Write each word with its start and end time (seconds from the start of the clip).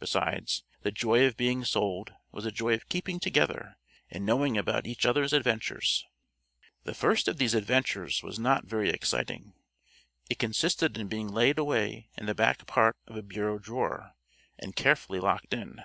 Besides, 0.00 0.64
the 0.82 0.90
joy 0.90 1.24
of 1.26 1.36
being 1.36 1.64
sold 1.64 2.12
was 2.32 2.42
the 2.42 2.50
joy 2.50 2.74
of 2.74 2.88
keeping 2.88 3.20
together 3.20 3.76
and 4.10 4.26
knowing 4.26 4.58
about 4.58 4.84
each 4.84 5.06
other's 5.06 5.32
adventures. 5.32 6.04
The 6.82 6.92
first 6.92 7.28
of 7.28 7.36
these 7.38 7.54
adventures 7.54 8.20
was 8.20 8.36
not 8.36 8.64
very 8.66 8.90
exciting. 8.90 9.54
It 10.28 10.40
consisted 10.40 10.98
in 10.98 11.06
being 11.06 11.28
laid 11.28 11.56
away 11.56 12.10
in 12.18 12.26
the 12.26 12.34
back 12.34 12.66
part 12.66 12.96
of 13.06 13.14
a 13.14 13.22
bureau 13.22 13.60
drawer, 13.60 14.16
and 14.58 14.74
carefully 14.74 15.20
locked 15.20 15.54
in. 15.54 15.80